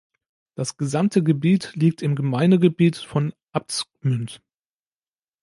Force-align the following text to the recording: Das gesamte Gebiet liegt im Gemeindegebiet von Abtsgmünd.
Das 0.55 0.77
gesamte 0.77 1.21
Gebiet 1.21 1.73
liegt 1.75 2.01
im 2.01 2.15
Gemeindegebiet 2.15 2.97
von 2.97 3.35
Abtsgmünd. 3.51 4.41